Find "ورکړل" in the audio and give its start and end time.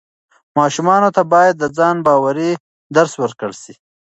3.21-3.53